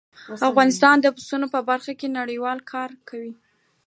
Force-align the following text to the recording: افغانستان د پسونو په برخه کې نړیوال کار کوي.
افغانستان 0.49 0.95
د 1.01 1.07
پسونو 1.15 1.47
په 1.53 1.59
برخه 1.69 1.93
کې 1.99 2.07
نړیوال 2.19 2.59
کار 2.71 2.89
کوي. 3.09 3.33